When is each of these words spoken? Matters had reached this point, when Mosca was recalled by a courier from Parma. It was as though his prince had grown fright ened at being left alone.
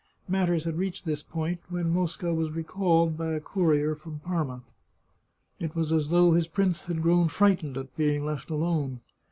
Matters 0.27 0.63
had 0.63 0.79
reached 0.79 1.05
this 1.05 1.21
point, 1.21 1.59
when 1.69 1.91
Mosca 1.91 2.33
was 2.33 2.49
recalled 2.49 3.15
by 3.15 3.33
a 3.33 3.39
courier 3.39 3.93
from 3.93 4.17
Parma. 4.17 4.63
It 5.59 5.75
was 5.75 5.91
as 5.91 6.09
though 6.09 6.31
his 6.31 6.47
prince 6.47 6.87
had 6.87 7.03
grown 7.03 7.27
fright 7.27 7.61
ened 7.61 7.77
at 7.77 7.95
being 7.95 8.25
left 8.25 8.49
alone. 8.49 9.01